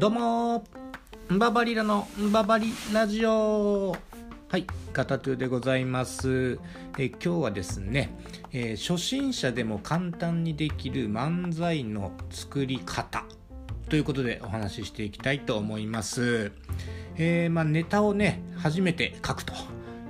[0.00, 0.64] どうも
[1.30, 3.94] んばばりらのんばばりラジオ。
[4.48, 6.58] はいカタトゥでございます。
[6.96, 8.16] え今日はですね、
[8.50, 13.26] えー、初心者でも簡単にできる漫才の作り方
[13.90, 16.50] ということでお話ししていきたいと思います。
[17.16, 19.52] えー、まあ、ネタをね初めて書くと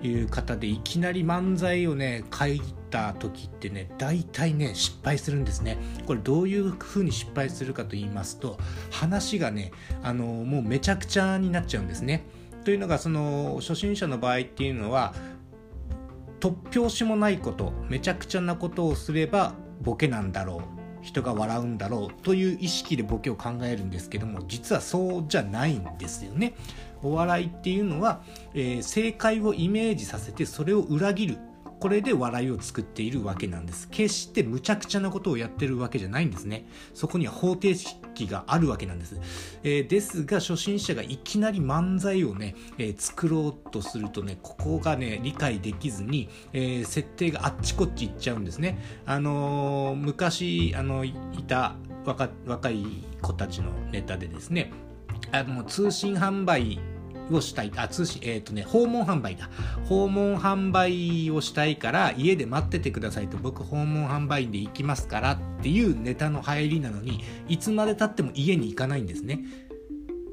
[0.05, 8.59] いう方でいきなり漫才をね書いた時ってね大体ね失敗するんですねこれどういう風に失敗するかと言いますと
[8.91, 12.27] 話がねあのもうめちゃくちゃになっちゃうんですね
[12.65, 15.15] というのがその初心者の場合っていうのは
[16.41, 26.55] 突拍子もないことめちゃくちゃなことをすればボケなんだろう人が笑うんだろうという意識でボケを考えるんですけども実はそうじゃないんですよね。
[27.03, 28.21] お笑いっていうのは、
[28.53, 31.39] えー、正解をイメージさせてそれを裏切る
[31.81, 33.89] これで笑いを作っているわけなんです。
[33.89, 36.67] 決して無茶苦茶なことをやってるわけじゃないんですね。
[36.95, 39.19] そこには方程式があるわけなんです、
[39.63, 48.79] えー、ですが初心者がいきなり漫才をね、えー、作ろうとするとねここがね理解できずに、えー、設定があっちこっち行っちゃうんですね。
[49.07, 51.15] あの昔あのい
[51.47, 54.73] た若若い子たちのネタでですね
[55.33, 56.81] あの通信販売
[57.35, 59.51] をしたい、あ、通信、えっ、ー、とね、訪問販売だ。
[59.85, 69.45] 訪問販売をしたいから家で待っててくださいと、僕訪問販売員で行きますからっていうネタの入りなのに、いつまで経っても家に行かないんですね。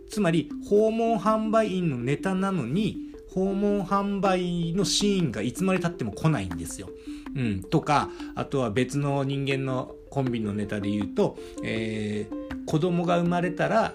[0.09, 6.89] つまり、訪問販売員のネタなのに、訪問販売のシーンがいつまで経っても来ないんですよ。
[7.35, 13.93] うん、とか、あとは別の人間のコンビのネタで言うと、えー、子供が生まれたら、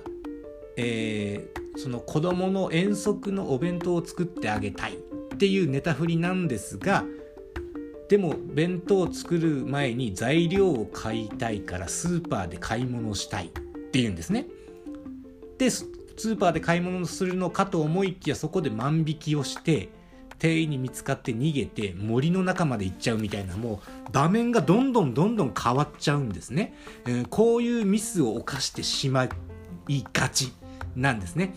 [0.76, 7.04] えー、その子供の遠足のお弁当を作ってあげたいっていうネタ振りなんですが
[8.08, 13.50] でも弁当を作る前に材料を買いたいからスーパーで買い物したいっ
[13.90, 14.46] ていうんですね。
[15.56, 19.88] でスーパーで買い物するのかと思いきやそこで万引きをして
[20.38, 26.74] 店員に見つかって逃げて森の中まで行っちゃうみたいなもう場面がどんどんどんどん変わっちゃうんですね。
[27.06, 29.28] えー、こういうミスを犯してしま
[29.88, 30.52] いがち
[30.96, 31.54] なんですね。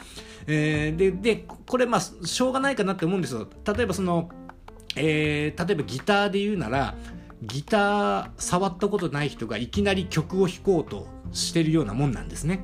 [0.47, 3.47] えー、で、で、これまあ、しょうがないかなって思うんですよ。
[3.65, 4.29] 例えばその、
[4.95, 6.95] えー、例えばギターで言うなら、
[7.41, 12.61] ギター触ったことない人がいきなり曲を弾こうとしてるようなもんなんですね。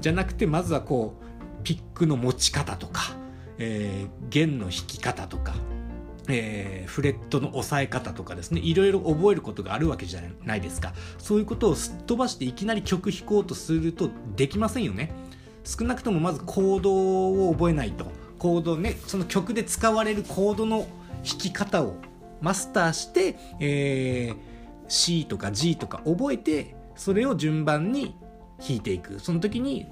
[0.00, 3.16] じゃなくて、まずはこう、ピックの持ち方とか、
[3.58, 5.54] えー、弦の弾き方とか、
[6.28, 15.12] えー、フレットの押さえ方とかですねいろいろ覚えることがあるわけじゃないですかそういうことをすっ飛ばしていきなり曲弾こうとするとできませんよね
[15.64, 18.06] 少なくともまずコードを覚えないと。
[18.38, 21.96] コードねその曲で使われるコードの弾き方を
[22.42, 24.36] マスターして、えー、
[24.86, 28.14] C とか G とか覚えてそれを順番に
[28.58, 29.18] 弾いていく。
[29.18, 29.86] その時に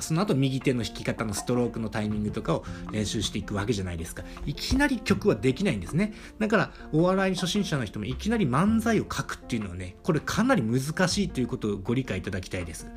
[0.00, 4.22] その後右手の弾き方のストロークのタイミングとかを練習していくわけじゃないですか。
[4.46, 6.14] いきなり曲はできないんですね。
[6.38, 12.90] だから、お笑い初心者の人もいきなり漫才を書くっていうのはね、これかなり難しいということをご理解いただきたいです。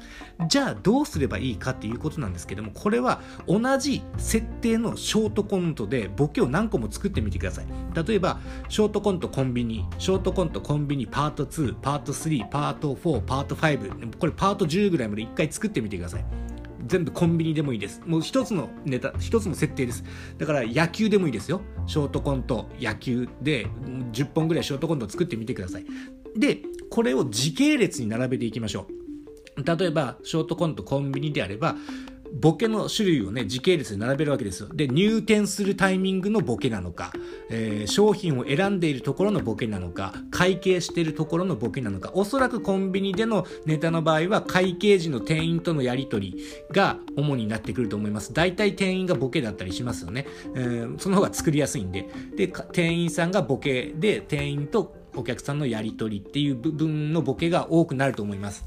[0.47, 7.67] じゃあ、どうすればいいかっていうことなんですけども、これは同じ設定のショートコントでボケを何個も作ってみてください。
[8.07, 8.39] 例えば、
[8.69, 16.25] ショートコントコンビニ、ショートコントコンビニパート2、パート3、パート4、パート5、これパート10ぐらいまで一回作ってみてください。
[16.85, 18.01] 全部コンビニでもいいです。
[18.05, 20.03] もう一つのネタ、一つの設定です。
[20.37, 21.61] だから野球でもいいですよ。
[21.87, 23.67] ショートコント、野球で
[24.11, 25.85] 10本ぐらいショートコント作ってみてください。
[26.35, 28.87] で、これを時系列に並べていきましょ
[29.57, 29.63] う。
[29.63, 31.75] 例えば、ショートコントコンビニであれば、
[32.35, 34.69] ボケの種類をね、時系列で並べるわけですよ。
[34.73, 37.13] で、入店するタイミングのボケなのか、
[37.49, 48.33] えー、商品を選んでいるところのボケなのか、会計しているところのボケなのか、おそらくコンビニでのネタの場合は、会計時の店員とのやり取りが主になってくると思います。
[48.33, 50.27] 大体店員がボケだったりしますよね。
[50.55, 52.09] えー、その方が作りやすいんで。
[52.35, 58.65] で、店員さんがボケで、店員とお客さんのやり取りっていう部分のボケが多くなると思います。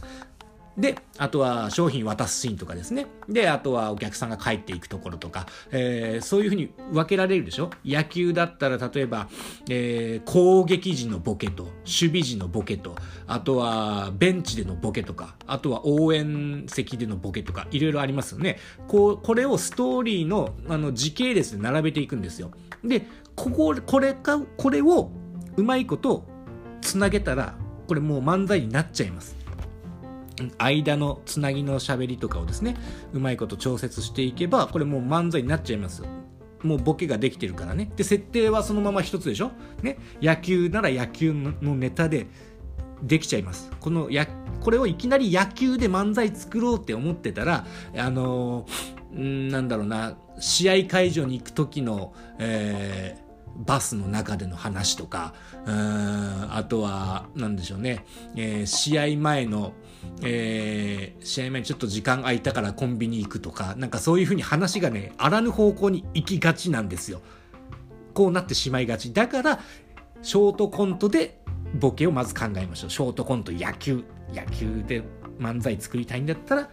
[0.79, 3.07] で、あとは商品渡すシーンとかですね。
[3.29, 7.71] で、あとはお客さんが帰っていくところとか、えー、そういうふうに分けられるでしょ？
[7.85, 9.29] 野球だったら例えば、
[9.69, 12.95] えー、攻撃時のボケと、守備時のボケと、
[13.27, 18.59] あとはベンチでのボケとか、あとは応援席でのボケとか、いろいろありますよね。
[18.87, 22.53] こう、これをストーリーのあの時系列で並べていくんですよ。
[22.85, 23.05] で、
[23.35, 25.11] ここ、これか、これを
[25.57, 26.25] うまいこと
[26.81, 27.57] つなげたら、
[27.89, 29.37] これもう漫才になっちゃいます。
[30.58, 32.76] 間のつなぎの喋りとかをですね
[33.12, 36.02] うまいこと調節していけばこれもう漫才になっちゃいます
[36.62, 37.90] もうボケができてるからね。
[37.96, 39.52] で設定はそのまま一つでしょ、
[39.82, 42.26] ね、野球なら野球のネタで
[43.02, 43.70] できちゃいます。
[43.81, 44.26] このや
[44.61, 47.64] これをいきなり野球で漫才作ろうって思ってたら、
[47.96, 53.28] あのー、なんだろうな、試合会場に行く時の、えー、
[53.59, 55.35] バスの中での話とか、
[55.67, 58.05] あとは、なんでしょうね、
[58.37, 59.73] えー、試合前の、
[60.23, 67.21] えー、試合前にちょっと時間空いたからコンビニ行くとか、なんかそういうふうに話がね、あらぬ方向に行きがちなんですよ。
[68.15, 69.13] こうなってしまいがち。
[69.13, 69.61] だから、
[70.23, 71.41] ショートコントで
[71.75, 72.91] ボケをまず考えましょう。
[72.91, 74.05] ショートコント野球。
[74.33, 75.03] 野球で
[75.39, 76.71] 漫才作りたいんだったら、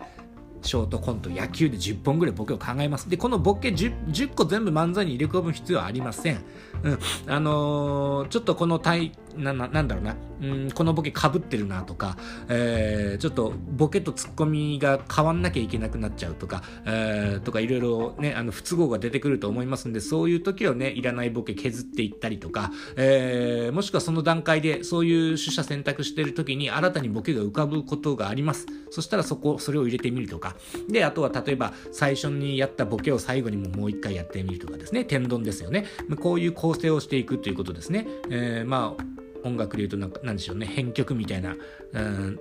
[0.66, 3.10] ショートコント、野球で10本ぐらいボケを考えます。
[3.10, 6.44] で、このボケ 10, 10個全部漫才に入れ込む必要はありません。
[6.84, 7.00] うん。
[7.28, 12.18] あのー、ちょっとこの体、な、ななんだろうな、うん、このボケかぶってるなとか、
[12.50, 28.66] えー、ちょっとボケとツッコミが変わんなきゃいけなくなっちゃうとか、えー、とかいろいろね、あの、不都合が出てくると思いますんで、そういう時はね、いらないボケ削っていったりとか、えー、もしくはその段階でそういう取捨選択してる時に新たにボケが浮かぶことがあります。
[28.90, 30.56] そしたらそこ、それを入れてみるとか、
[30.90, 35.86] で、あとは例えば最初にやったボケを最後にももう一回やってみるとかですね、天丼ですよね。
[36.20, 38.08] こういう構成をしていくということですね。
[38.30, 39.04] えー、まあ、
[39.46, 41.56] 音楽で言うとなんか、なんでしょうね、編曲みたいな、
[41.94, 42.40] うん、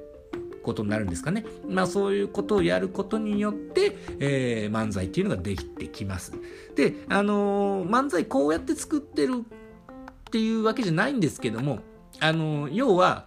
[0.63, 1.45] ことになるんですかね。
[1.69, 6.33] まあそういうことをやることによって、えー、漫才っていうのができてきます。
[6.75, 11.81] で、あのー、漫才こうやって作ってるっていうわけじゃないんですけども、
[12.19, 13.27] あのー、要は、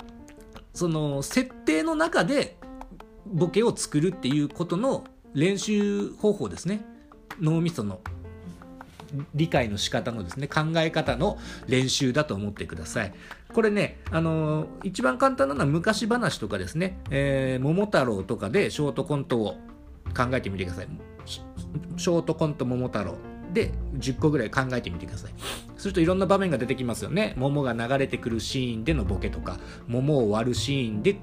[0.73, 2.57] その設定の中で
[3.25, 6.85] ボケを作るっていうことの練習方法ですね。
[7.39, 7.99] 脳みその
[9.33, 11.37] 理解の仕方のですね、考え方の
[11.67, 13.13] 練習だと思ってください。
[13.53, 19.57] これね、あのー、一番簡単なのは昔話とかですね、えー、桃太郎とかでショートコントを
[20.15, 20.87] 考えてみてください。
[21.25, 23.15] ショートコント桃太郎
[23.53, 25.31] で10個ぐらい考えてみてください。
[25.77, 27.33] するといろんな場面が出てきますよね。
[27.37, 29.57] 桃が流れてくるシーンでのボケとか、
[29.87, 31.17] 桃を割るシーンで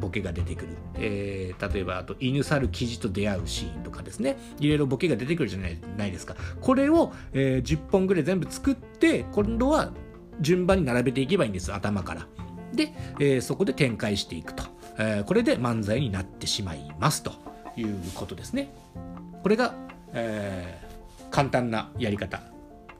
[0.00, 0.76] ボケが出てくる。
[0.96, 4.36] えー、例えば、あと、犬猿記事と出会うシーンとかですね。
[4.58, 6.34] いろいろボケが出てくるじゃないないですか。
[6.60, 9.92] これを、えー、10本ぐらい全部作って、今度は
[10.40, 12.26] 順番に並べていけばいいんです、頭から。
[12.74, 14.64] で、えー、そこで展開していくと。
[14.98, 17.32] え、これで漫才になってしまいますと
[17.76, 18.72] いうことですね。
[19.42, 19.74] これが、
[20.12, 20.80] え、
[21.30, 22.42] 簡単なやり方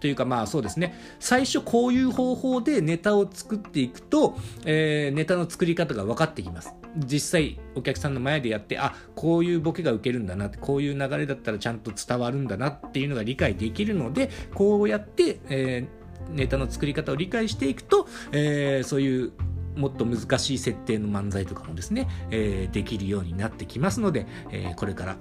[0.00, 0.94] というかまあそうですね。
[1.18, 6.74] 最初こういう方法でネタを作っていくと、えー、ネタの作り方が分かってきます。
[6.96, 19.32] 実際お客さんの前でやってあこういうボケが受けるんだなってこういう流れだったらちゃんと伝わるんだなっていうのが理解できるのでこうやって、えー、ネタの作り方を理解していくと、えー、そういう
[19.76, 25.16] もっと難しい設定の漫才とかもですね、えー、できるようになってきますので、えー、これから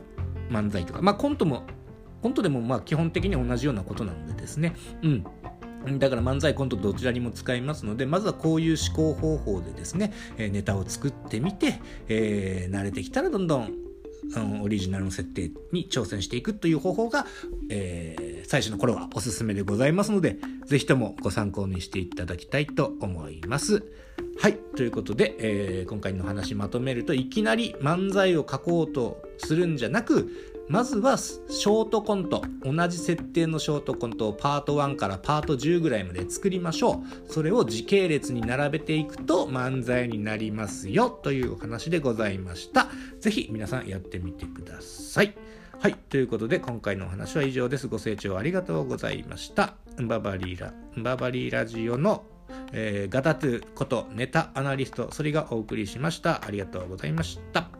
[0.50, 1.64] 漫才とか、まあコントも
[2.22, 5.26] コントでもまあ基本的に同じようなことなのでですね、うん。
[5.98, 13.74] だから漫才コントどちらにも使いますので、まずはこういう思考方法でですね、えネタを作ってみて、えー、慣れてきたらどんどん、
[14.36, 17.26] うん、オリジナルの設定に挑戦していくという方法が、
[17.70, 23.84] えー、最初の頃はおすすめでございますので、ぜひともご参考にしていただきたいと思います。
[24.38, 24.58] はい。
[24.76, 30.30] ということで、えー、今回の話まとめると、いきなり漫才を書こうとするんじゃなく、
[30.70, 42.86] まずはショートコント同じ設定のショートコントをパート1からパート10ぐらいまで作りましょうそれを時系列に並べていくと漫才になりますよというお話でございました
[43.20, 45.34] 是非皆さんやってみてください
[45.80, 45.94] はい。
[45.94, 47.88] ということで、今回のお話は以上です。
[47.88, 49.76] ご清聴ありがとうございました。
[49.98, 52.26] ババリーラ、ババリーラジオの、
[52.74, 56.44] えー、ガタトゥことネタアナリスト、それがお送りしました。
[56.46, 57.79] ありがとうございました。